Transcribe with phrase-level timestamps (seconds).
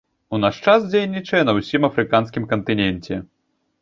[0.35, 3.15] У наш час дзейнічае на ўсім афрыканскім кантыненце.